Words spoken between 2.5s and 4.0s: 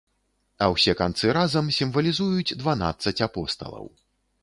дванаццаць апосталаў.